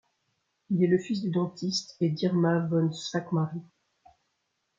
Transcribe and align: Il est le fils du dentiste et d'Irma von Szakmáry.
Il 0.71 0.83
est 0.83 0.87
le 0.87 0.97
fils 0.97 1.21
du 1.21 1.29
dentiste 1.29 1.95
et 1.99 2.09
d'Irma 2.09 2.65
von 2.65 2.91
Szakmáry. 2.91 3.61